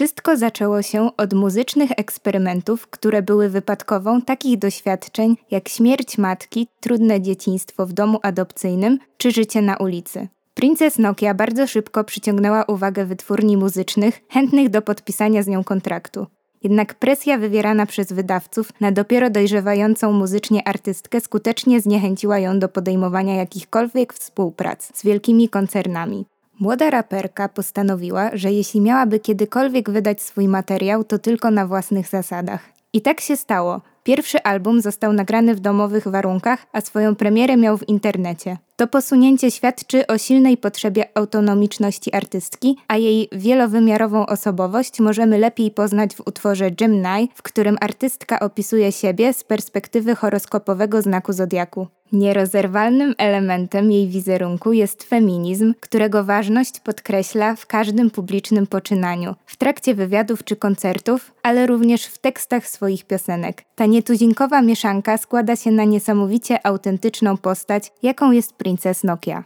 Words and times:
Wszystko 0.00 0.36
zaczęło 0.36 0.82
się 0.82 1.16
od 1.16 1.32
muzycznych 1.32 1.90
eksperymentów, 1.96 2.86
które 2.86 3.22
były 3.22 3.48
wypadkową 3.48 4.22
takich 4.22 4.58
doświadczeń 4.58 5.36
jak 5.50 5.68
śmierć 5.68 6.18
matki, 6.18 6.68
trudne 6.80 7.20
dzieciństwo 7.20 7.86
w 7.86 7.92
domu 7.92 8.18
adopcyjnym 8.22 8.98
czy 9.16 9.30
życie 9.30 9.62
na 9.62 9.76
ulicy. 9.76 10.28
Princess 10.54 10.98
Nokia 10.98 11.34
bardzo 11.34 11.66
szybko 11.66 12.04
przyciągnęła 12.04 12.64
uwagę 12.64 13.04
wytwórni 13.04 13.56
muzycznych, 13.56 14.20
chętnych 14.28 14.68
do 14.68 14.82
podpisania 14.82 15.42
z 15.42 15.46
nią 15.46 15.64
kontraktu. 15.64 16.26
Jednak 16.62 16.94
presja 16.94 17.38
wywierana 17.38 17.86
przez 17.86 18.12
wydawców 18.12 18.80
na 18.80 18.92
dopiero 18.92 19.30
dojrzewającą 19.30 20.12
muzycznie 20.12 20.68
artystkę 20.68 21.20
skutecznie 21.20 21.80
zniechęciła 21.80 22.38
ją 22.38 22.58
do 22.58 22.68
podejmowania 22.68 23.34
jakichkolwiek 23.34 24.12
współprac 24.12 24.98
z 24.98 25.04
wielkimi 25.04 25.48
koncernami. 25.48 26.26
Młoda 26.60 26.90
raperka 26.90 27.48
postanowiła, 27.48 28.30
że 28.32 28.52
jeśli 28.52 28.80
miałaby 28.80 29.20
kiedykolwiek 29.20 29.90
wydać 29.90 30.22
swój 30.22 30.48
materiał, 30.48 31.04
to 31.04 31.18
tylko 31.18 31.50
na 31.50 31.66
własnych 31.66 32.08
zasadach. 32.08 32.60
I 32.92 33.00
tak 33.00 33.20
się 33.20 33.36
stało. 33.36 33.80
Pierwszy 34.02 34.42
album 34.42 34.80
został 34.80 35.12
nagrany 35.12 35.54
w 35.54 35.60
domowych 35.60 36.08
warunkach, 36.08 36.66
a 36.72 36.80
swoją 36.80 37.14
premierę 37.14 37.56
miał 37.56 37.78
w 37.78 37.88
internecie. 37.88 38.56
To 38.76 38.86
posunięcie 38.86 39.50
świadczy 39.50 40.06
o 40.06 40.18
silnej 40.18 40.56
potrzebie 40.56 41.08
autonomiczności 41.14 42.14
artystki, 42.14 42.76
a 42.88 42.96
jej 42.96 43.28
wielowymiarową 43.32 44.26
osobowość 44.26 45.00
możemy 45.00 45.38
lepiej 45.38 45.70
poznać 45.70 46.14
w 46.14 46.20
utworze 46.26 46.70
Gemini, 46.70 47.28
w 47.34 47.42
którym 47.42 47.76
artystka 47.80 48.40
opisuje 48.40 48.92
siebie 48.92 49.32
z 49.32 49.44
perspektywy 49.44 50.14
horoskopowego 50.14 51.02
znaku 51.02 51.32
zodiaku. 51.32 51.86
Nierozerwalnym 52.12 53.14
elementem 53.18 53.92
jej 53.92 54.08
wizerunku 54.08 54.72
jest 54.72 55.02
feminizm, 55.02 55.74
którego 55.80 56.24
ważność 56.24 56.80
podkreśla 56.80 57.56
w 57.56 57.66
każdym 57.66 58.10
publicznym 58.10 58.66
poczynaniu, 58.66 59.34
w 59.46 59.56
trakcie 59.56 59.94
wywiadów 59.94 60.44
czy 60.44 60.56
koncertów, 60.56 61.32
ale 61.42 61.66
również 61.66 62.06
w 62.06 62.18
tekstach 62.18 62.66
swoich 62.66 63.04
piosenek. 63.04 63.64
Ta 63.74 63.86
nietuzinkowa 63.90 64.62
mieszanka 64.62 65.18
składa 65.18 65.56
się 65.56 65.70
na 65.70 65.84
niesamowicie 65.84 66.66
autentyczną 66.66 67.36
postać, 67.36 67.92
jaką 68.02 68.32
jest 68.32 68.52
Princess 68.52 69.04
Nokia. 69.04 69.44